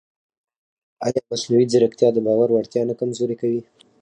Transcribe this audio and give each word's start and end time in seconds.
ایا 1.05 1.21
مصنوعي 1.31 1.65
ځیرکتیا 1.71 2.09
د 2.13 2.17
باور 2.25 2.49
وړتیا 2.51 2.81
نه 2.89 2.93
کمزورې 2.99 3.35
کوي؟ 3.41 3.61